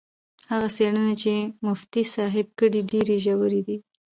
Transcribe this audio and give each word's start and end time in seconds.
هغه 0.51 0.67
څېړنې 0.75 1.13
چې 1.23 1.33
مفتي 1.65 2.03
صاحب 2.15 2.47
کړي 2.59 2.79
ډېرې 2.91 3.15
ژورې 3.25 3.61
دي. 3.67 3.77